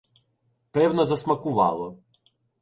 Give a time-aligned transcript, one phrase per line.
[0.71, 1.99] Певно, засмакувало.